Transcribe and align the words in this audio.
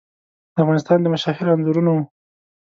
د 0.53 0.55
افغانستان 0.63 0.97
د 1.01 1.05
مشاهیرو 1.13 1.53
انځورونه 1.55 1.89
وو. 1.93 2.03